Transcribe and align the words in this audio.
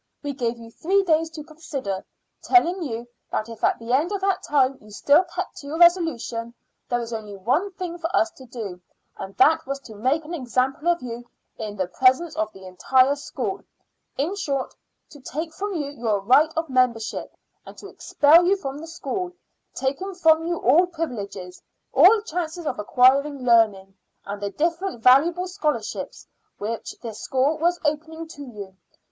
We 0.23 0.33
gave 0.33 0.57
you 0.57 0.71
three 0.71 1.03
days 1.03 1.29
to 1.29 1.43
consider, 1.43 2.03
telling 2.41 2.81
you 2.81 3.07
that 3.31 3.47
if 3.47 3.63
at 3.63 3.77
the 3.77 3.93
end 3.93 4.11
of 4.11 4.21
that 4.21 4.41
time 4.41 4.79
you 4.81 4.89
still 4.89 5.23
kept 5.25 5.57
to 5.57 5.67
your 5.67 5.77
resolution 5.77 6.55
there 6.89 6.97
was 6.97 7.13
only 7.13 7.35
one 7.37 7.71
thing 7.73 7.99
for 7.99 8.09
us 8.15 8.31
to 8.31 8.47
do, 8.47 8.81
and 9.19 9.37
that 9.37 9.63
was 9.67 9.79
to 9.81 9.93
make 9.93 10.25
an 10.25 10.33
example 10.33 10.87
of 10.87 11.03
you 11.03 11.29
in 11.59 11.75
the 11.77 11.85
presence 11.85 12.35
of 12.35 12.51
the 12.51 12.65
entire 12.65 13.15
school 13.15 13.61
in 14.17 14.35
short, 14.35 14.73
to 15.11 15.19
take 15.19 15.53
from 15.53 15.75
you 15.75 15.91
your 15.91 16.19
right 16.19 16.51
of 16.57 16.67
membership, 16.67 17.37
and 17.67 17.77
to 17.77 17.87
expel 17.87 18.43
you 18.43 18.57
from 18.57 18.79
the 18.79 18.87
school, 18.87 19.31
taking 19.75 20.15
from 20.15 20.47
you 20.47 20.57
all 20.57 20.87
privileges, 20.87 21.61
all 21.93 22.21
chances 22.21 22.65
of 22.65 22.79
acquiring 22.79 23.43
learning 23.43 23.95
and 24.25 24.41
the 24.41 24.49
different 24.49 25.03
valuable 25.03 25.47
scholarships 25.47 26.25
which 26.57 26.97
this 27.03 27.19
school 27.19 27.59
was 27.59 27.79
opening 27.85 28.27
to 28.27 28.41
you. 28.41 28.75